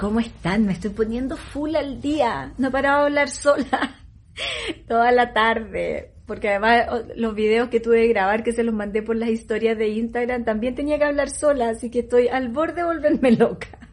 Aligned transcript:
¿Cómo 0.00 0.18
están? 0.18 0.64
Me 0.64 0.72
estoy 0.72 0.92
poniendo 0.92 1.36
full 1.36 1.76
al 1.76 2.00
día. 2.00 2.54
No 2.56 2.70
paraba 2.70 3.00
de 3.00 3.04
hablar 3.08 3.28
sola 3.28 4.00
toda 4.88 5.12
la 5.12 5.34
tarde. 5.34 6.14
Porque 6.24 6.48
además 6.48 6.86
los 7.16 7.34
videos 7.34 7.68
que 7.68 7.80
tuve 7.80 7.98
de 7.98 8.08
grabar, 8.08 8.42
que 8.42 8.52
se 8.52 8.62
los 8.62 8.74
mandé 8.74 9.02
por 9.02 9.16
las 9.16 9.28
historias 9.28 9.76
de 9.76 9.88
Instagram, 9.88 10.46
también 10.46 10.74
tenía 10.74 10.96
que 10.96 11.04
hablar 11.04 11.28
sola, 11.28 11.68
así 11.68 11.90
que 11.90 11.98
estoy 11.98 12.28
al 12.28 12.48
borde 12.48 12.76
de 12.76 12.84
volverme 12.84 13.32
loca. 13.36 13.90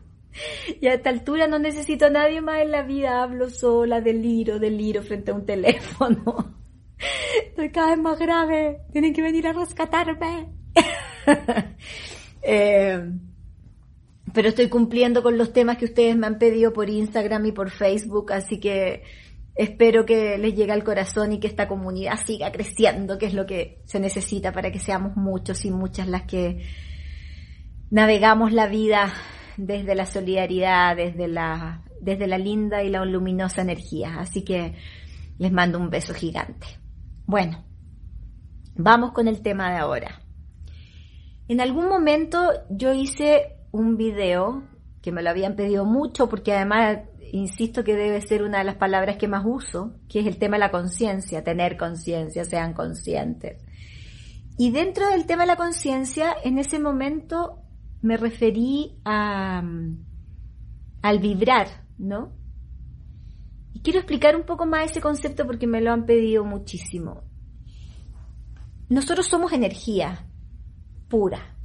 Y 0.80 0.88
a 0.88 0.94
esta 0.94 1.10
altura 1.10 1.46
no 1.50 1.60
necesito 1.60 2.06
a 2.06 2.10
nadie 2.10 2.40
más 2.40 2.62
en 2.62 2.72
la 2.72 2.84
vida, 2.84 3.22
hablo 3.22 3.50
sola, 3.50 4.00
deliro, 4.00 4.60
deliro 4.60 5.04
frente 5.04 5.32
a 5.32 5.34
un 5.34 5.46
teléfono. 5.46 6.56
Estoy 7.48 7.70
cada 7.70 7.90
vez 7.90 8.00
más 8.00 8.18
grave, 8.18 8.80
tienen 8.94 9.14
que 9.14 9.24
venir 9.24 9.46
a 9.46 9.52
rescatarme. 9.52 10.54
eh, 12.44 13.12
pero 14.38 14.50
estoy 14.50 14.70
cumpliendo 14.70 15.24
con 15.24 15.36
los 15.36 15.52
temas 15.52 15.78
que 15.78 15.86
ustedes 15.86 16.16
me 16.16 16.28
han 16.28 16.38
pedido 16.38 16.72
por 16.72 16.92
Instagram 16.92 17.44
y 17.48 17.54
por 17.54 17.72
Facebook, 17.72 18.32
así 18.34 18.60
que 18.60 19.02
espero 19.56 20.06
que 20.06 20.38
les 20.38 20.54
llegue 20.54 20.74
al 20.74 20.84
corazón 20.84 21.34
y 21.34 21.40
que 21.40 21.48
esta 21.48 21.68
comunidad 21.68 22.20
siga 22.24 22.52
creciendo, 22.52 23.18
que 23.18 23.26
es 23.26 23.34
lo 23.34 23.48
que 23.48 23.82
se 23.86 24.00
necesita 24.00 24.52
para 24.52 24.72
que 24.72 24.78
seamos 24.78 25.18
muchos 25.18 25.66
y 25.66 25.72
muchas 25.72 26.08
las 26.08 26.26
que 26.26 26.64
navegamos 27.90 28.54
la 28.54 28.68
vida 28.68 29.12
desde 29.58 29.96
la 29.96 30.06
solidaridad, 30.06 30.96
desde 30.96 31.28
la, 31.28 31.82
desde 32.00 32.28
la 32.28 32.38
linda 32.38 32.84
y 32.84 32.90
la 32.90 33.04
luminosa 33.06 33.64
energía. 33.64 34.20
Así 34.20 34.44
que 34.44 34.76
les 35.40 35.52
mando 35.52 35.80
un 35.80 35.90
beso 35.90 36.14
gigante. 36.14 36.68
Bueno, 37.26 37.66
vamos 38.76 39.14
con 39.14 39.28
el 39.28 39.42
tema 39.42 39.72
de 39.72 39.78
ahora. 39.80 40.22
En 41.48 41.60
algún 41.60 41.90
momento 41.90 42.52
yo 42.70 42.94
hice 42.94 43.57
un 43.72 43.98
video 43.98 44.64
que 45.02 45.12
me 45.12 45.22
lo 45.22 45.30
habían 45.30 45.56
pedido 45.56 45.86
mucho 45.86 46.28
porque 46.30 46.54
además 46.54 47.00
insisto 47.32 47.84
que 47.84 47.96
debe 47.96 48.22
ser 48.22 48.44
una 48.44 48.60
de 48.60 48.64
las 48.64 48.76
palabras 48.76 49.18
que 49.18 49.28
más 49.28 49.44
uso, 49.46 49.94
que 50.08 50.20
es 50.20 50.28
el 50.28 50.38
tema 50.38 50.56
de 50.56 50.62
la 50.62 50.72
conciencia, 50.72 51.44
tener 51.44 51.78
conciencia, 51.78 52.46
sean 52.46 52.74
conscientes. 52.74 53.64
Y 54.58 54.72
dentro 54.72 55.08
del 55.10 55.26
tema 55.26 55.44
de 55.44 55.48
la 55.48 55.56
conciencia, 55.56 56.36
en 56.44 56.58
ese 56.58 56.80
momento 56.80 57.62
me 58.02 58.18
referí 58.18 59.00
a, 59.06 59.62
al 61.02 61.20
vibrar, 61.20 61.68
¿no? 61.98 62.32
Y 63.74 63.82
quiero 63.82 64.00
explicar 64.00 64.36
un 64.36 64.44
poco 64.44 64.66
más 64.66 64.92
ese 64.92 65.02
concepto 65.02 65.46
porque 65.46 65.68
me 65.68 65.82
lo 65.82 65.92
han 65.92 66.06
pedido 66.06 66.44
muchísimo. 66.44 67.24
Nosotros 68.90 69.28
somos 69.28 69.52
energía 69.52 70.26
pura. 71.10 71.56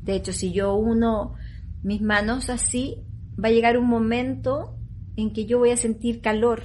De 0.00 0.14
hecho, 0.14 0.32
si 0.32 0.52
yo 0.52 0.74
uno 0.74 1.34
mis 1.82 2.00
manos 2.00 2.50
así, 2.50 3.04
va 3.42 3.48
a 3.48 3.52
llegar 3.52 3.78
un 3.78 3.88
momento 3.88 4.76
en 5.16 5.32
que 5.32 5.46
yo 5.46 5.58
voy 5.58 5.70
a 5.70 5.76
sentir 5.76 6.20
calor. 6.20 6.62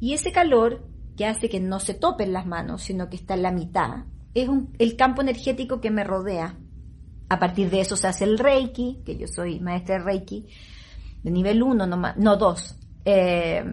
Y 0.00 0.12
ese 0.12 0.32
calor, 0.32 0.88
que 1.16 1.26
hace 1.26 1.48
que 1.48 1.60
no 1.60 1.80
se 1.80 1.94
topen 1.94 2.32
las 2.32 2.46
manos, 2.46 2.82
sino 2.82 3.08
que 3.08 3.16
está 3.16 3.34
en 3.34 3.42
la 3.42 3.52
mitad, 3.52 4.04
es 4.34 4.48
el 4.78 4.96
campo 4.96 5.22
energético 5.22 5.80
que 5.80 5.90
me 5.90 6.04
rodea. 6.04 6.58
A 7.28 7.38
partir 7.38 7.70
de 7.70 7.80
eso 7.80 7.96
se 7.96 8.08
hace 8.08 8.24
el 8.24 8.38
Reiki, 8.38 9.02
que 9.04 9.16
yo 9.16 9.26
soy 9.26 9.60
maestra 9.60 9.98
de 9.98 10.04
Reiki, 10.04 10.46
de 11.22 11.30
nivel 11.30 11.62
1, 11.62 11.86
no, 11.86 11.96
no 12.16 12.36
2. 12.36 12.78
Eh, 13.06 13.64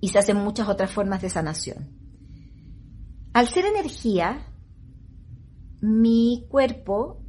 y 0.00 0.08
se 0.08 0.18
hacen 0.18 0.36
muchas 0.36 0.68
otras 0.68 0.90
formas 0.90 1.22
de 1.22 1.30
sanación. 1.30 1.88
Al 3.32 3.48
ser 3.48 3.64
energía, 3.64 4.46
mi 5.80 6.46
cuerpo 6.48 7.23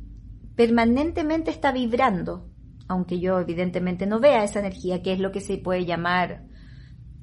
permanentemente 0.56 1.52
está 1.52 1.72
vibrando, 1.72 2.50
aunque 2.88 3.20
yo 3.20 3.40
evidentemente 3.40 4.06
no 4.06 4.20
vea 4.20 4.44
esa 4.44 4.60
energía, 4.60 5.02
que 5.02 5.14
es 5.14 5.20
lo 5.20 5.32
que 5.32 5.42
se 5.42 5.58
puede 5.58 5.86
llamar 5.86 6.46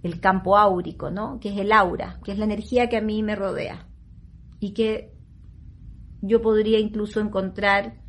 el 0.03 0.21
campo 0.21 0.57
áurico, 0.57 1.11
¿no? 1.11 1.39
Que 1.41 1.51
es 1.51 1.59
el 1.59 1.73
aura, 1.73 2.19
que 2.25 2.33
es 2.33 2.39
la 2.39 2.45
energía 2.45 2.89
que 2.89 2.97
a 2.97 3.03
mí 3.03 3.23
me 3.23 3.37
rodea 3.37 3.87
y 4.59 4.75
que 4.75 5.13
yo 6.21 6.41
podría 6.41 6.79
incluso 6.79 7.21
encontrar 7.21 8.01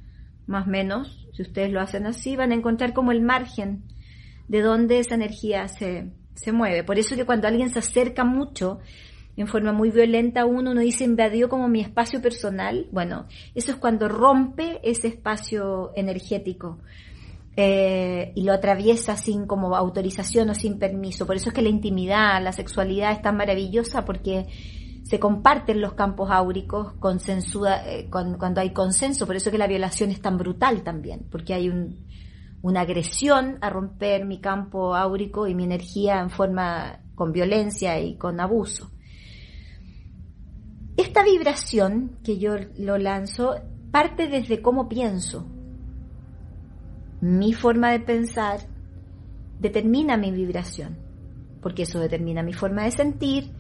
más 0.46 0.68
o 0.68 0.70
menos, 0.70 1.28
si 1.34 1.42
ustedes 1.42 1.72
lo 1.72 1.80
hacen 1.80 2.06
así, 2.06 2.36
van 2.36 2.52
a 2.52 2.56
encontrar 2.56 2.94
como 2.94 3.12
el 3.12 3.22
margen 3.22 3.84
de 4.48 4.62
donde 4.62 5.00
esa 5.00 5.16
energía 5.16 5.68
se, 5.68 6.12
se 6.36 6.52
mueve. 6.52 6.84
Por 6.84 7.00
eso 7.00 7.16
que 7.16 7.26
cuando 7.26 7.48
alguien 7.48 7.70
se 7.70 7.80
acerca 7.80 8.24
mucho, 8.24 8.80
en 9.42 9.48
forma 9.48 9.74
muy 9.74 9.90
violenta 9.90 10.46
uno, 10.46 10.72
uno 10.72 10.82
dice 10.82 11.04
invadió 11.04 11.50
como 11.50 11.68
mi 11.68 11.82
espacio 11.82 12.22
personal. 12.22 12.88
Bueno, 12.92 13.26
eso 13.56 13.72
es 13.72 13.78
cuando 13.78 14.08
rompe 14.08 14.80
ese 14.84 15.08
espacio 15.08 15.92
energético 15.96 16.80
eh, 17.56 18.32
y 18.36 18.44
lo 18.44 18.54
atraviesa 18.54 19.16
sin 19.16 19.46
como 19.46 19.76
autorización 19.76 20.50
o 20.50 20.56
sin 20.56 20.78
permiso. 20.80 21.26
Por 21.26 21.36
eso 21.36 21.50
es 21.50 21.56
que 21.56 21.62
la 21.62 21.70
intimidad, 21.70 22.42
la 22.44 22.52
sexualidad 22.52 23.12
es 23.12 23.22
tan 23.22 23.38
maravillosa 23.38 24.06
porque 24.06 24.48
se 25.04 25.20
comparten 25.20 25.82
los 25.82 25.94
campos 25.94 26.30
áuricos 26.32 26.94
eh, 26.94 28.08
cuando 28.10 28.62
hay 28.62 28.72
consenso. 28.72 29.26
Por 29.26 29.36
eso 29.36 29.50
es 29.50 29.52
que 29.52 29.58
la 29.58 29.68
violación 29.68 30.12
es 30.12 30.22
tan 30.22 30.38
brutal 30.38 30.84
también, 30.84 31.28
porque 31.30 31.54
hay 31.54 31.72
una 32.62 32.82
agresión 32.82 33.58
a 33.62 33.70
romper 33.70 34.26
mi 34.26 34.40
campo 34.40 34.96
áurico 34.96 35.48
y 35.48 35.56
mi 35.56 35.66
energía 35.66 36.20
en 36.20 36.30
forma 36.30 37.02
con 37.16 37.32
violencia 37.32 38.00
y 38.00 38.18
con 38.18 38.40
abuso. 38.40 38.93
Esta 40.98 41.24
vibración 41.24 42.18
que 42.24 42.38
yo 42.38 42.56
lo 42.78 42.98
lanzo 42.98 43.56
parte 43.92 44.28
desde 44.28 44.62
cómo 44.62 44.88
pienso. 44.88 45.48
Mi 47.22 47.54
forma 47.54 47.92
de 47.92 48.00
pensar 48.00 48.60
determina 49.60 50.18
mi 50.18 50.32
vibración, 50.32 50.98
porque 51.62 51.84
eso 51.84 52.00
determina 52.00 52.44
mi 52.44 52.54
forma 52.54 52.84
de 52.84 52.92
sentir 52.92 53.52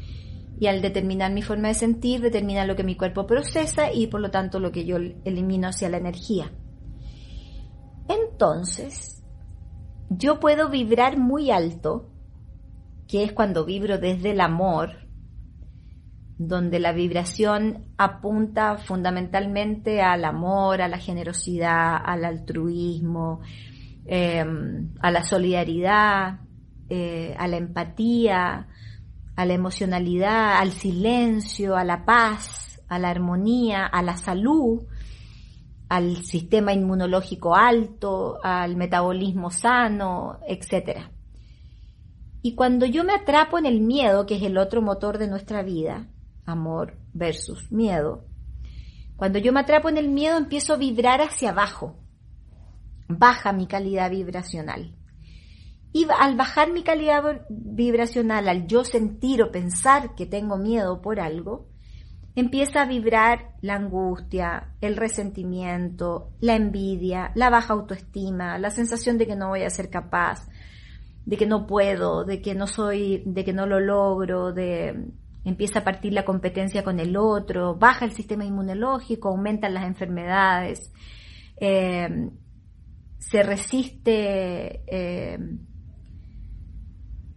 y 0.59 0.67
al 0.67 0.81
determinar 0.81 1.31
mi 1.31 1.41
forma 1.41 1.69
de 1.69 1.73
sentir 1.73 2.22
determina 2.22 2.66
lo 2.66 2.75
que 2.75 2.83
mi 2.83 2.95
cuerpo 2.95 3.25
procesa 3.25 3.91
y 3.91 4.07
por 4.07 4.22
lo 4.22 4.31
tanto 4.31 4.59
lo 4.59 4.72
que 4.72 4.85
yo 4.85 4.97
elimino 4.97 5.67
hacia 5.67 5.89
la 5.89 5.97
energía. 5.97 6.51
Entonces, 8.07 9.23
yo 10.09 10.39
puedo 10.39 10.69
vibrar 10.69 11.17
muy 11.17 11.51
alto, 11.51 12.09
que 13.07 13.23
es 13.23 13.31
cuando 13.31 13.66
vibro 13.66 13.97
desde 13.97 14.31
el 14.31 14.41
amor, 14.41 15.03
donde 16.47 16.79
la 16.79 16.91
vibración 16.91 17.85
apunta 17.97 18.77
fundamentalmente 18.77 20.01
al 20.01 20.25
amor, 20.25 20.81
a 20.81 20.87
la 20.87 20.97
generosidad, 20.97 21.97
al 22.03 22.25
altruismo, 22.25 23.41
em, 24.05 24.93
a 24.99 25.11
la 25.11 25.23
solidaridad, 25.23 26.39
eh, 26.89 27.35
a 27.37 27.47
la 27.47 27.57
empatía, 27.57 28.67
a 29.35 29.45
la 29.45 29.53
emocionalidad, 29.53 30.57
al 30.57 30.71
silencio, 30.71 31.75
a 31.75 31.83
la 31.83 32.05
paz, 32.05 32.81
a 32.87 32.99
la 32.99 33.09
armonía, 33.09 33.85
a 33.85 34.01
la 34.01 34.17
salud, 34.17 34.83
al 35.89 36.17
sistema 36.17 36.73
inmunológico 36.73 37.55
alto, 37.55 38.39
al 38.43 38.75
metabolismo 38.75 39.49
sano, 39.51 40.39
etc. 40.47 41.01
Y 42.41 42.55
cuando 42.55 42.85
yo 42.85 43.03
me 43.03 43.13
atrapo 43.13 43.57
en 43.57 43.65
el 43.65 43.79
miedo, 43.79 44.25
que 44.25 44.35
es 44.35 44.43
el 44.43 44.57
otro 44.57 44.81
motor 44.81 45.17
de 45.17 45.27
nuestra 45.27 45.63
vida, 45.63 46.07
amor 46.45 46.97
versus 47.13 47.71
miedo, 47.71 48.25
cuando 49.15 49.39
yo 49.39 49.53
me 49.53 49.61
atrapo 49.61 49.89
en 49.89 49.97
el 49.97 50.09
miedo 50.09 50.37
empiezo 50.37 50.73
a 50.73 50.77
vibrar 50.77 51.21
hacia 51.21 51.51
abajo, 51.51 51.97
baja 53.07 53.53
mi 53.53 53.67
calidad 53.67 54.09
vibracional. 54.09 54.95
Y 55.91 56.07
al 56.19 56.35
bajar 56.35 56.73
mi 56.73 56.83
calidad 56.83 57.45
vibracional, 57.49 58.49
al 58.49 58.65
yo 58.65 58.83
sentir 58.83 59.43
o 59.43 59.51
pensar 59.51 60.15
que 60.15 60.25
tengo 60.25 60.57
miedo 60.57 61.01
por 61.01 61.19
algo, 61.19 61.69
empieza 62.35 62.81
a 62.81 62.85
vibrar 62.85 63.53
la 63.61 63.75
angustia, 63.75 64.73
el 64.81 64.97
resentimiento, 64.97 66.31
la 66.39 66.55
envidia, 66.55 67.31
la 67.35 67.51
baja 67.51 67.73
autoestima, 67.73 68.57
la 68.57 68.72
sensación 68.72 69.19
de 69.19 69.28
que 69.28 69.35
no 69.35 69.49
voy 69.49 69.63
a 69.63 69.69
ser 69.69 69.91
capaz, 69.91 70.47
de 71.25 71.37
que 71.37 71.46
no 71.46 71.67
puedo, 71.67 72.25
de 72.25 72.41
que 72.41 72.55
no 72.55 72.66
soy, 72.66 73.22
de 73.25 73.46
que 73.46 73.53
no 73.53 73.67
lo 73.67 73.79
logro, 73.79 74.51
de 74.51 75.11
empieza 75.43 75.79
a 75.79 75.84
partir 75.84 76.13
la 76.13 76.25
competencia 76.25 76.84
con 76.84 76.99
el 76.99 77.17
otro, 77.17 77.75
baja 77.75 78.05
el 78.05 78.11
sistema 78.11 78.45
inmunológico, 78.45 79.29
aumentan 79.29 79.73
las 79.73 79.85
enfermedades, 79.85 80.91
eh, 81.57 82.29
se 83.19 83.43
resiste, 83.43 84.84
eh, 84.87 85.37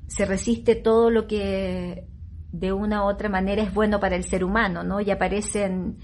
se 0.06 0.24
resiste 0.24 0.76
todo 0.76 1.10
lo 1.10 1.26
que 1.26 2.06
de 2.52 2.72
una 2.72 3.04
u 3.04 3.08
otra 3.08 3.28
manera 3.28 3.62
es 3.62 3.74
bueno 3.74 4.00
para 4.00 4.16
el 4.16 4.24
ser 4.24 4.44
humano, 4.44 4.82
¿no? 4.82 5.00
Y 5.00 5.10
aparecen 5.10 5.98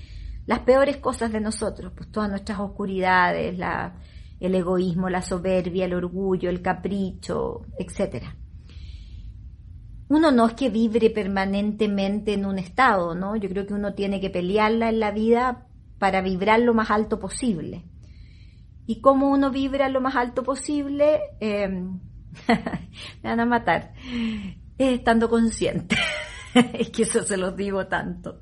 las 0.46 0.60
peores 0.60 0.96
cosas 0.98 1.32
de 1.32 1.40
nosotros, 1.40 1.92
pues 1.96 2.10
todas 2.10 2.28
nuestras 2.28 2.58
oscuridades, 2.58 3.56
la, 3.56 3.94
el 4.40 4.54
egoísmo, 4.54 5.08
la 5.08 5.22
soberbia, 5.22 5.84
el 5.84 5.94
orgullo, 5.94 6.50
el 6.50 6.62
capricho, 6.62 7.62
etcétera 7.78 8.36
uno 10.12 10.30
no 10.30 10.46
es 10.46 10.52
que 10.52 10.68
vibre 10.68 11.08
permanentemente 11.08 12.34
en 12.34 12.44
un 12.44 12.58
estado, 12.58 13.14
¿no? 13.14 13.34
Yo 13.36 13.48
creo 13.48 13.66
que 13.66 13.72
uno 13.72 13.94
tiene 13.94 14.20
que 14.20 14.28
pelearla 14.28 14.90
en 14.90 15.00
la 15.00 15.10
vida 15.10 15.66
para 15.98 16.20
vibrar 16.20 16.60
lo 16.60 16.74
más 16.74 16.90
alto 16.90 17.18
posible. 17.18 17.84
y 18.86 19.00
cómo 19.00 19.30
uno 19.30 19.50
vibra 19.50 19.88
lo 19.88 20.00
más 20.02 20.16
alto 20.16 20.42
posible, 20.42 21.20
eh, 21.40 21.68
me 22.48 23.30
van 23.30 23.40
a 23.40 23.46
matar, 23.46 23.94
es 24.76 24.98
estando 24.98 25.30
consciente. 25.30 25.96
es 26.74 26.90
que 26.90 27.04
eso 27.04 27.22
se 27.22 27.38
los 27.38 27.56
digo 27.56 27.86
tanto. 27.86 28.38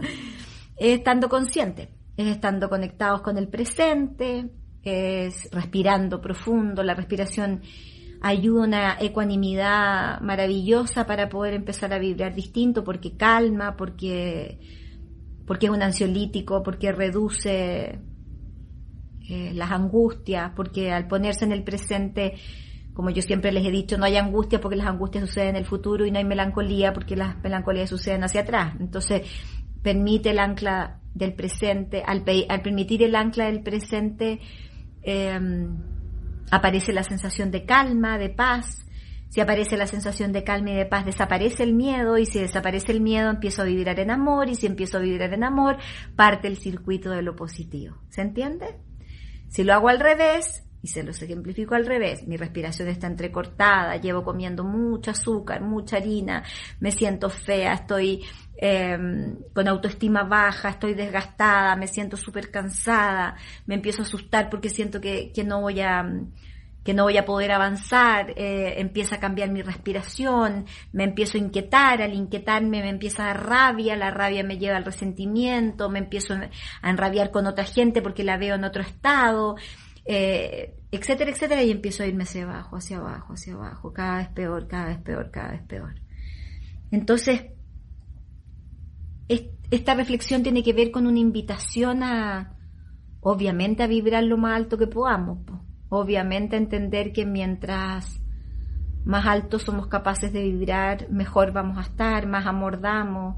Es 0.76 0.98
estando 0.98 1.28
consciente, 1.28 1.90
es 2.16 2.26
estando 2.26 2.68
conectados 2.68 3.20
con 3.20 3.38
el 3.38 3.46
presente, 3.46 4.50
es 4.82 5.48
respirando 5.52 6.20
profundo, 6.20 6.82
la 6.82 6.94
respiración 6.94 7.60
a 8.22 8.34
una 8.34 8.96
ecuanimidad 9.00 10.20
maravillosa 10.20 11.06
para 11.06 11.28
poder 11.28 11.54
empezar 11.54 11.92
a 11.92 11.98
vibrar 11.98 12.34
distinto, 12.34 12.84
porque 12.84 13.16
calma, 13.16 13.76
porque, 13.76 14.58
porque 15.46 15.66
es 15.66 15.72
un 15.72 15.82
ansiolítico, 15.82 16.62
porque 16.62 16.92
reduce 16.92 17.98
eh, 19.28 19.52
las 19.54 19.70
angustias, 19.70 20.52
porque 20.54 20.92
al 20.92 21.06
ponerse 21.08 21.46
en 21.46 21.52
el 21.52 21.64
presente, 21.64 22.34
como 22.92 23.08
yo 23.08 23.22
siempre 23.22 23.52
les 23.52 23.64
he 23.64 23.70
dicho, 23.70 23.96
no 23.96 24.04
hay 24.04 24.16
angustia 24.16 24.60
porque 24.60 24.76
las 24.76 24.88
angustias 24.88 25.26
suceden 25.26 25.50
en 25.50 25.56
el 25.56 25.64
futuro 25.64 26.04
y 26.04 26.10
no 26.10 26.18
hay 26.18 26.24
melancolía 26.24 26.92
porque 26.92 27.16
las 27.16 27.42
melancolías 27.42 27.88
suceden 27.88 28.22
hacia 28.24 28.42
atrás. 28.42 28.74
Entonces, 28.80 29.22
permite 29.82 30.30
el 30.30 30.40
ancla 30.40 31.00
del 31.14 31.32
presente, 31.32 32.02
al, 32.06 32.22
al 32.48 32.62
permitir 32.62 33.02
el 33.02 33.14
ancla 33.14 33.46
del 33.46 33.62
presente, 33.62 34.40
eh, 35.02 35.40
aparece 36.50 36.92
la 36.92 37.02
sensación 37.02 37.50
de 37.50 37.64
calma, 37.64 38.18
de 38.18 38.30
paz. 38.30 38.86
Si 39.28 39.40
aparece 39.40 39.76
la 39.76 39.86
sensación 39.86 40.32
de 40.32 40.42
calma 40.42 40.70
y 40.70 40.74
de 40.74 40.86
paz, 40.86 41.06
desaparece 41.06 41.62
el 41.62 41.72
miedo 41.72 42.18
y 42.18 42.26
si 42.26 42.40
desaparece 42.40 42.90
el 42.92 43.00
miedo, 43.00 43.30
empiezo 43.30 43.62
a 43.62 43.66
vibrar 43.66 44.00
en 44.00 44.10
amor 44.10 44.48
y 44.48 44.56
si 44.56 44.66
empiezo 44.66 44.98
a 44.98 45.00
vibrar 45.00 45.32
en 45.32 45.44
amor, 45.44 45.76
parte 46.16 46.48
el 46.48 46.56
circuito 46.56 47.10
de 47.10 47.22
lo 47.22 47.36
positivo. 47.36 47.96
¿Se 48.08 48.22
entiende? 48.22 48.76
Si 49.48 49.62
lo 49.62 49.74
hago 49.74 49.88
al 49.88 50.00
revés, 50.00 50.64
y 50.82 50.88
se 50.88 51.02
los 51.02 51.20
ejemplifico 51.22 51.74
al 51.74 51.86
revés, 51.86 52.26
mi 52.26 52.36
respiración 52.36 52.88
está 52.88 53.06
entrecortada, 53.06 53.96
llevo 53.96 54.22
comiendo 54.22 54.64
mucho 54.64 55.10
azúcar, 55.10 55.60
mucha 55.60 55.96
harina, 55.96 56.42
me 56.80 56.90
siento 56.90 57.28
fea, 57.28 57.74
estoy 57.74 58.24
em, 58.56 59.36
con 59.54 59.68
autoestima 59.68 60.24
baja, 60.24 60.70
estoy 60.70 60.94
desgastada, 60.94 61.76
me 61.76 61.86
siento 61.86 62.16
súper 62.16 62.50
cansada, 62.50 63.36
me 63.66 63.74
empiezo 63.74 64.02
a 64.02 64.04
asustar 64.04 64.48
porque 64.48 64.68
siento 64.70 65.00
que, 65.00 65.32
que 65.32 65.44
no 65.44 65.60
voy 65.60 65.80
a 65.80 66.04
que 66.84 66.94
no 66.94 67.04
voy 67.04 67.16
a 67.18 67.24
poder 67.24 67.52
avanzar, 67.52 68.32
eh, 68.36 68.74
empieza 68.78 69.16
a 69.16 69.20
cambiar 69.20 69.50
mi 69.50 69.62
respiración, 69.62 70.66
me 70.92 71.04
empiezo 71.04 71.36
a 71.36 71.40
inquietar, 71.40 72.00
al 72.00 72.14
inquietarme 72.14 72.82
me 72.82 72.88
empieza 72.88 73.24
a 73.24 73.26
dar 73.26 73.46
rabia, 73.46 73.96
la 73.96 74.10
rabia 74.10 74.42
me 74.42 74.58
lleva 74.58 74.78
al 74.78 74.84
resentimiento, 74.84 75.90
me 75.90 75.98
empiezo 75.98 76.34
a 76.34 76.90
enrabiar 76.90 77.30
con 77.30 77.46
otra 77.46 77.64
gente 77.64 78.00
porque 78.00 78.24
la 78.24 78.38
veo 78.38 78.54
en 78.54 78.64
otro 78.64 78.82
estado, 78.82 79.56
eh, 80.12 80.74
etcétera, 80.90 81.30
etcétera, 81.30 81.62
y 81.62 81.70
empiezo 81.70 82.02
a 82.02 82.06
irme 82.08 82.24
hacia 82.24 82.42
abajo, 82.42 82.76
hacia 82.76 82.96
abajo, 82.96 83.34
hacia 83.34 83.54
abajo, 83.54 83.92
cada 83.92 84.16
vez 84.16 84.28
peor, 84.30 84.66
cada 84.66 84.86
vez 84.86 84.98
peor, 84.98 85.30
cada 85.30 85.52
vez 85.52 85.62
peor. 85.62 85.94
Entonces, 86.90 87.42
esta 89.70 89.94
reflexión 89.94 90.42
tiene 90.42 90.64
que 90.64 90.72
ver 90.72 90.90
con 90.90 91.06
una 91.06 91.20
invitación 91.20 92.02
a, 92.02 92.56
obviamente, 93.20 93.84
a 93.84 93.86
vibrar 93.86 94.24
lo 94.24 94.36
más 94.36 94.56
alto 94.56 94.76
que 94.78 94.88
podamos, 94.88 95.38
obviamente 95.90 96.56
a 96.56 96.58
entender 96.58 97.12
que 97.12 97.24
mientras 97.24 98.20
más 99.04 99.26
alto 99.26 99.60
somos 99.60 99.86
capaces 99.86 100.32
de 100.32 100.42
vibrar, 100.42 101.08
mejor 101.08 101.52
vamos 101.52 101.78
a 101.78 101.82
estar, 101.82 102.26
más 102.26 102.46
amor 102.46 102.80
damos, 102.80 103.36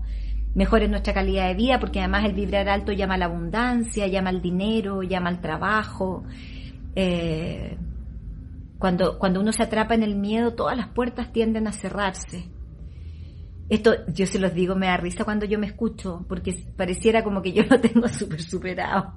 mejor 0.54 0.80
es 0.80 0.88
nuestra 0.88 1.12
calidad 1.12 1.48
de 1.48 1.54
vida, 1.54 1.78
porque 1.78 1.98
además 1.98 2.24
el 2.24 2.32
vibrar 2.32 2.70
alto 2.70 2.92
llama 2.92 3.16
a 3.16 3.18
la 3.18 3.26
abundancia, 3.26 4.06
llama 4.06 4.30
al 4.30 4.40
dinero, 4.40 5.02
llama 5.02 5.28
al 5.28 5.42
trabajo, 5.42 6.24
eh, 6.94 7.78
cuando, 8.78 9.18
cuando 9.18 9.40
uno 9.40 9.52
se 9.52 9.62
atrapa 9.62 9.94
en 9.94 10.02
el 10.02 10.16
miedo, 10.16 10.54
todas 10.54 10.76
las 10.76 10.88
puertas 10.88 11.32
tienden 11.32 11.66
a 11.68 11.72
cerrarse. 11.72 12.50
Esto, 13.68 13.94
yo 14.08 14.26
se 14.26 14.38
los 14.38 14.52
digo, 14.52 14.74
me 14.74 14.88
da 14.88 14.98
risa 14.98 15.24
cuando 15.24 15.46
yo 15.46 15.58
me 15.58 15.66
escucho, 15.66 16.26
porque 16.28 16.54
pareciera 16.76 17.24
como 17.24 17.40
que 17.40 17.52
yo 17.52 17.62
lo 17.70 17.80
tengo 17.80 18.06
súper 18.08 18.42
superado. 18.42 19.14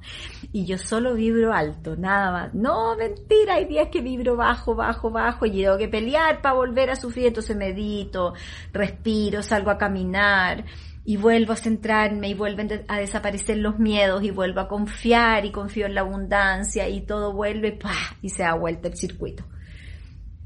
Y 0.54 0.66
yo 0.66 0.78
solo 0.78 1.14
vibro 1.14 1.52
alto, 1.52 1.98
nada 1.98 2.32
más. 2.32 2.54
No, 2.54 2.96
mentira, 2.96 3.56
hay 3.56 3.66
días 3.66 3.90
que 3.92 4.02
vibro 4.02 4.38
bajo, 4.38 4.74
bajo, 4.74 5.12
bajo, 5.12 5.46
y 5.46 5.64
tengo 5.64 5.78
que 5.78 5.90
pelear 5.90 6.42
para 6.42 6.56
volver 6.56 6.90
a 6.90 6.96
sufrir, 6.96 7.28
entonces 7.28 7.58
medito, 7.58 8.34
respiro, 8.72 9.42
salgo 9.42 9.72
a 9.72 9.78
caminar, 9.78 10.64
y 11.08 11.18
vuelvo 11.18 11.54
a 11.54 11.56
centrarme 11.56 12.30
y 12.30 12.34
vuelven 12.34 12.84
a 12.88 12.98
desaparecer 12.98 13.58
los 13.58 13.78
miedos 13.78 14.24
y 14.24 14.32
vuelvo 14.32 14.60
a 14.60 14.68
confiar 14.68 15.46
y 15.46 15.52
confío 15.52 15.86
en 15.86 15.94
la 15.94 16.02
abundancia 16.02 16.90
y 16.90 17.02
todo 17.02 17.32
vuelve 17.32 17.78
y 18.24 18.30
se 18.30 18.42
da 18.42 18.56
vuelta 18.56 18.88
el 18.88 18.98
circuito. 18.98 19.46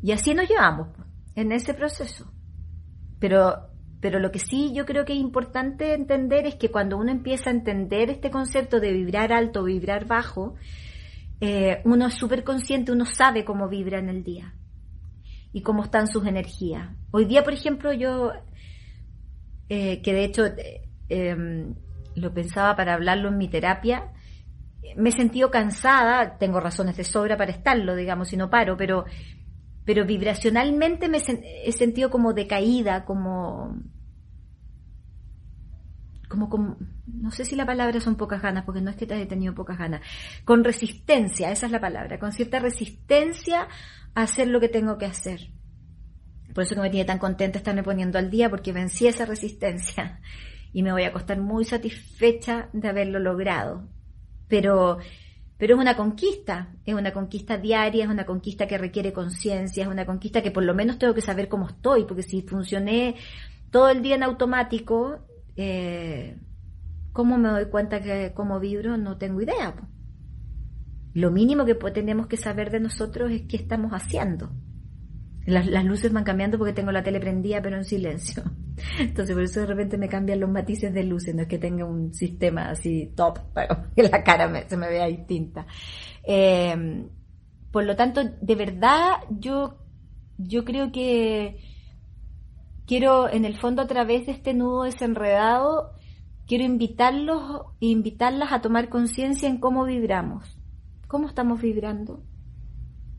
Y 0.03 0.11
así 0.11 0.33
nos 0.33 0.49
llevamos 0.49 0.89
en 1.35 1.53
ese 1.53 1.73
proceso. 1.73 2.29
Pero, 3.19 3.69
pero 4.01 4.19
lo 4.19 4.31
que 4.31 4.39
sí 4.39 4.73
yo 4.73 4.85
creo 4.85 5.05
que 5.05 5.13
es 5.13 5.19
importante 5.19 5.93
entender 5.93 6.45
es 6.45 6.55
que 6.55 6.69
cuando 6.69 6.97
uno 6.97 7.09
empieza 7.09 7.49
a 7.49 7.53
entender 7.53 8.09
este 8.09 8.29
concepto 8.29 8.81
de 8.81 8.91
vibrar 8.91 9.31
alto, 9.31 9.63
vibrar 9.63 10.07
bajo, 10.07 10.55
eh, 11.39 11.81
uno 11.85 12.07
es 12.07 12.15
súper 12.15 12.43
consciente, 12.43 12.91
uno 12.91 13.05
sabe 13.05 13.45
cómo 13.45 13.69
vibra 13.69 13.99
en 13.99 14.09
el 14.09 14.25
día 14.25 14.53
y 15.53 15.61
cómo 15.61 15.83
están 15.83 16.07
sus 16.07 16.25
energías. 16.25 16.89
Hoy 17.11 17.25
día, 17.25 17.43
por 17.43 17.53
ejemplo, 17.53 17.93
yo 17.93 18.33
eh, 19.69 20.01
que 20.01 20.13
de 20.13 20.23
hecho 20.23 20.45
em, 21.07 21.75
lo 22.15 22.33
pensaba 22.33 22.75
para 22.75 22.95
hablarlo 22.95 23.29
en 23.29 23.37
mi 23.37 23.47
terapia, 23.47 24.11
me 24.95 25.09
he 25.09 25.11
sentido 25.11 25.51
cansada, 25.51 26.37
tengo 26.37 26.59
razones 26.59 26.97
de 26.97 27.03
sobra 27.03 27.37
para 27.37 27.51
estarlo, 27.51 27.95
digamos, 27.95 28.33
y 28.33 28.37
no 28.37 28.49
paro, 28.49 28.75
pero, 28.77 29.05
pero 29.85 30.05
vibracionalmente 30.05 31.07
me 31.07 31.19
he 31.63 31.71
sentido 31.71 32.09
como 32.09 32.33
decaída, 32.33 33.05
como, 33.05 33.77
como, 36.27 36.49
como, 36.49 36.77
no 37.05 37.31
sé 37.31 37.45
si 37.45 37.55
la 37.55 37.65
palabra 37.65 37.99
son 37.99 38.15
pocas 38.15 38.41
ganas, 38.41 38.63
porque 38.63 38.81
no 38.81 38.89
es 38.89 38.95
que 38.95 39.05
te 39.05 39.13
haya 39.13 39.27
tenido 39.27 39.53
pocas 39.53 39.77
ganas, 39.77 40.01
con 40.45 40.63
resistencia, 40.63 41.51
esa 41.51 41.65
es 41.65 41.71
la 41.71 41.81
palabra, 41.81 42.19
con 42.19 42.31
cierta 42.31 42.59
resistencia 42.59 43.67
a 44.15 44.21
hacer 44.23 44.47
lo 44.47 44.59
que 44.59 44.69
tengo 44.69 44.97
que 44.97 45.05
hacer. 45.05 45.51
Por 46.53 46.63
eso 46.63 46.75
que 46.75 46.81
me 46.81 46.89
tiene 46.89 47.05
tan 47.05 47.19
contenta 47.19 47.57
estarme 47.57 47.83
poniendo 47.83 48.17
al 48.17 48.29
día, 48.29 48.49
porque 48.49 48.71
vencí 48.71 49.07
esa 49.07 49.25
resistencia 49.25 50.19
y 50.73 50.83
me 50.83 50.91
voy 50.91 51.03
a 51.03 51.09
acostar 51.09 51.39
muy 51.39 51.65
satisfecha 51.65 52.69
de 52.73 52.87
haberlo 52.87 53.19
logrado. 53.19 53.87
Pero, 54.47 54.97
pero 55.57 55.75
es 55.75 55.81
una 55.81 55.95
conquista, 55.95 56.73
es 56.85 56.95
una 56.95 57.13
conquista 57.13 57.57
diaria, 57.57 58.05
es 58.05 58.09
una 58.09 58.25
conquista 58.25 58.67
que 58.67 58.77
requiere 58.77 59.13
conciencia, 59.13 59.83
es 59.83 59.89
una 59.89 60.05
conquista 60.05 60.41
que 60.41 60.51
por 60.51 60.63
lo 60.63 60.73
menos 60.73 60.97
tengo 60.97 61.13
que 61.13 61.21
saber 61.21 61.47
cómo 61.47 61.67
estoy, 61.67 62.05
porque 62.05 62.23
si 62.23 62.41
funcioné 62.41 63.15
todo 63.69 63.89
el 63.89 64.01
día 64.01 64.15
en 64.15 64.23
automático, 64.23 65.19
eh, 65.55 66.37
¿cómo 67.13 67.37
me 67.37 67.49
doy 67.49 67.65
cuenta 67.65 68.01
que 68.01 68.31
cómo 68.33 68.59
vibro? 68.59 68.97
No 68.97 69.17
tengo 69.17 69.41
idea. 69.41 69.75
Lo 71.13 71.31
mínimo 71.31 71.65
que 71.65 71.75
tenemos 71.75 72.27
que 72.27 72.37
saber 72.37 72.71
de 72.71 72.79
nosotros 72.79 73.31
es 73.31 73.41
qué 73.43 73.57
estamos 73.57 73.91
haciendo. 73.91 74.51
Las, 75.49 75.85
luces 75.85 76.13
van 76.13 76.23
cambiando 76.23 76.57
porque 76.57 76.73
tengo 76.73 76.91
la 76.91 77.03
tele 77.03 77.19
prendida 77.19 77.61
pero 77.61 77.77
en 77.77 77.85
silencio. 77.85 78.43
Entonces 78.99 79.35
por 79.35 79.43
eso 79.43 79.61
de 79.61 79.65
repente 79.65 79.97
me 79.97 80.07
cambian 80.07 80.39
los 80.39 80.49
matices 80.49 80.93
de 80.93 81.03
luces, 81.03 81.35
no 81.35 81.43
es 81.43 81.47
que 81.47 81.57
tenga 81.57 81.85
un 81.85 82.13
sistema 82.13 82.69
así 82.69 83.11
top, 83.15 83.39
pero 83.53 83.77
que 83.95 84.03
la 84.03 84.23
cara 84.23 84.67
se 84.67 84.77
me 84.77 84.89
vea 84.89 85.07
distinta. 85.07 85.65
Em, 86.23 87.09
por 87.71 87.83
lo 87.83 87.95
tanto, 87.95 88.21
de 88.23 88.55
verdad 88.55 89.17
yo, 89.29 89.77
yo 90.37 90.65
creo 90.65 90.91
que 90.91 91.59
quiero 92.85 93.29
en 93.29 93.45
el 93.45 93.55
fondo 93.55 93.81
a 93.81 93.87
través 93.87 94.25
de 94.25 94.31
este 94.31 94.53
nudo 94.53 94.83
desenredado, 94.83 95.91
quiero 96.47 96.63
invitarlos 96.63 97.65
invitarlas 97.79 98.51
a 98.51 98.61
tomar 98.61 98.89
conciencia 98.89 99.47
en 99.47 99.59
cómo 99.59 99.85
vibramos. 99.85 100.57
¿Cómo 101.07 101.27
estamos 101.27 101.61
vibrando? 101.61 102.23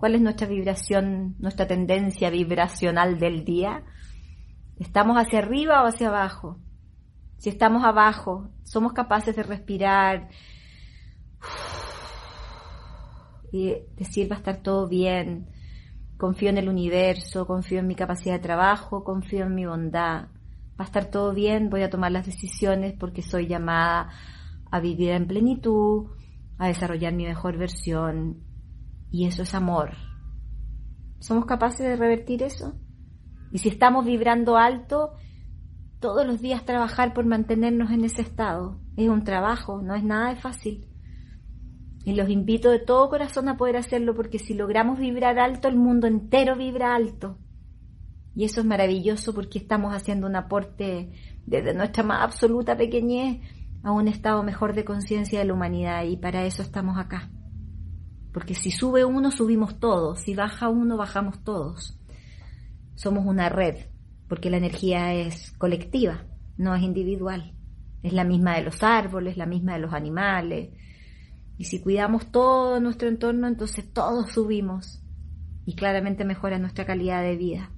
¿Cuál 0.01 0.15
es 0.15 0.23
nuestra 0.23 0.47
vibración, 0.47 1.37
nuestra 1.41 1.67
tendencia 1.67 2.31
vibracional 2.31 3.19
del 3.19 3.45
día? 3.45 3.85
¿Estamos 4.79 5.19
hacia 5.19 5.41
arriba 5.41 5.83
o 5.83 5.87
hacia 5.87 6.09
abajo? 6.09 6.57
Si 7.37 7.51
estamos 7.51 7.85
abajo, 7.85 8.49
somos 8.65 8.95
capaces 8.95 9.37
de 9.37 9.43
respirar 9.43 10.31
y 13.53 13.75
decir 13.95 14.33
va 14.33 14.37
a 14.37 14.39
estar 14.39 14.63
todo 14.63 14.89
bien, 14.89 15.51
confío 16.17 16.49
en 16.49 16.57
el 16.57 16.71
universo, 16.71 17.47
confío 17.47 17.81
en 17.81 17.87
mi 17.87 17.95
capacidad 17.95 18.37
de 18.37 18.41
trabajo, 18.41 19.05
confío 19.05 19.45
en 19.45 19.55
mi 19.55 19.67
bondad, 19.67 20.29
va 20.29 20.79
a 20.79 20.85
estar 20.85 21.11
todo 21.11 21.35
bien, 21.35 21.69
voy 21.69 21.83
a 21.83 21.91
tomar 21.91 22.11
las 22.11 22.25
decisiones 22.25 22.95
porque 22.99 23.21
soy 23.21 23.49
llamada 23.49 24.09
a 24.71 24.81
vivir 24.81 25.11
en 25.11 25.27
plenitud, 25.27 26.07
a 26.57 26.69
desarrollar 26.69 27.13
mi 27.13 27.27
mejor 27.27 27.59
versión 27.59 28.49
y 29.11 29.27
eso 29.27 29.43
es 29.43 29.55
amor. 29.55 29.91
¿Somos 31.19 31.45
capaces 31.47 31.81
de 31.81 31.97
revertir 31.97 32.43
eso? 32.43 32.75
Y 33.53 33.59
si 33.59 33.69
estamos 33.69 34.05
vibrando 34.05 34.57
alto, 34.57 35.13
todos 36.01 36.27
los 36.27 36.41
días 36.41 36.65
trabajar 36.65 37.13
por 37.13 37.27
mantenernos 37.27 37.91
en 37.91 38.05
ese 38.05 38.23
estado. 38.23 38.81
Es 38.97 39.09
un 39.09 39.25
trabajo, 39.25 39.83
no 39.83 39.95
es 39.95 40.03
nada 40.03 40.31
de 40.31 40.41
fácil. 40.41 40.87
Y 42.05 42.15
los 42.15 42.31
invito 42.31 42.71
de 42.71 42.79
todo 42.79 43.11
corazón 43.11 43.49
a 43.49 43.59
poder 43.59 43.77
hacerlo 43.77 44.15
porque 44.15 44.39
si 44.39 44.55
logramos 44.55 44.99
vibrar 44.99 45.39
alto, 45.39 45.69
el 45.69 45.77
mundo 45.77 46.07
entero 46.07 46.57
vibra 46.57 46.95
alto. 46.95 47.37
Y 48.35 48.45
eso 48.45 48.61
es 48.61 48.67
maravilloso 48.67 49.35
porque 49.35 49.59
estamos 49.59 49.93
haciendo 49.93 50.27
un 50.27 50.37
aporte 50.37 51.13
desde 51.45 51.75
nuestra 51.75 52.03
más 52.03 52.23
absoluta 52.23 52.77
pequeñez 52.77 53.41
a 53.83 53.93
un 53.93 54.09
estado 54.09 54.43
mejor 54.43 54.75
de 54.75 54.85
conciencia 54.85 55.41
de 55.41 55.45
la 55.45 55.55
humanidad 55.55 56.05
y 56.05 56.17
para 56.17 56.45
eso 56.45 56.63
estamos 56.63 56.97
acá. 56.97 57.31
Porque 58.33 58.55
si 58.55 58.71
sube 58.71 59.05
uno, 59.05 59.31
subimos 59.31 59.81
todos, 59.81 60.21
si 60.21 60.35
baja 60.35 60.69
uno, 60.69 60.97
bajamos 60.97 61.43
todos. 61.43 61.99
Somos 62.95 63.27
una 63.27 63.49
red, 63.49 63.77
porque 64.29 64.51
la 64.51 64.59
energía 64.59 65.15
es 65.15 65.53
colectiva, 65.53 66.27
no 66.57 66.75
es 66.75 66.83
individual. 66.83 67.55
Es 68.03 68.13
la 68.13 68.25
misma 68.25 68.57
de 68.57 68.63
los 68.63 68.83
árboles, 68.83 69.37
la 69.37 69.47
misma 69.47 69.75
de 69.75 69.81
los 69.81 69.93
animales. 69.93 70.71
Y 71.59 71.65
si 71.65 71.81
cuidamos 71.81 72.31
todo 72.31 72.81
nuestro 72.81 73.09
entorno, 73.09 73.49
entonces 73.49 73.93
todos 73.93 74.31
subimos 74.31 75.03
y 75.67 75.75
claramente 75.75 76.25
mejora 76.25 76.59
nuestra 76.59 76.87
calidad 76.87 77.23
de 77.23 77.37
vida. 77.37 77.71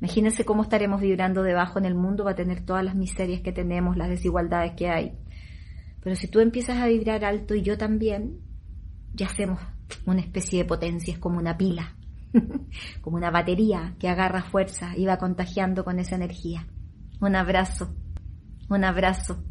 Imagínense 0.00 0.44
cómo 0.44 0.62
estaremos 0.62 1.00
vibrando 1.00 1.42
debajo 1.42 1.78
en 1.78 1.86
el 1.86 1.94
mundo, 1.94 2.24
va 2.24 2.32
a 2.32 2.36
tener 2.36 2.64
todas 2.64 2.84
las 2.84 2.94
miserias 2.94 3.40
que 3.40 3.52
tenemos, 3.52 3.96
las 3.96 4.10
desigualdades 4.10 4.72
que 4.76 4.88
hay. 4.88 5.18
Pero 6.02 6.14
si 6.14 6.28
tú 6.28 6.40
empiezas 6.40 6.78
a 6.78 6.86
vibrar 6.86 7.24
alto 7.24 7.54
y 7.54 7.62
yo 7.62 7.78
también, 7.78 8.38
ya 9.16 9.26
hacemos 9.26 9.58
una 10.04 10.20
especie 10.20 10.58
de 10.58 10.64
potencia, 10.64 11.14
es 11.14 11.18
como 11.18 11.38
una 11.38 11.56
pila, 11.56 11.96
como 13.00 13.16
una 13.16 13.30
batería 13.30 13.94
que 13.98 14.08
agarra 14.08 14.42
fuerza 14.42 14.96
y 14.96 15.06
va 15.06 15.16
contagiando 15.16 15.84
con 15.84 15.98
esa 15.98 16.16
energía. 16.16 16.66
Un 17.20 17.34
abrazo, 17.34 17.94
un 18.68 18.84
abrazo. 18.84 19.42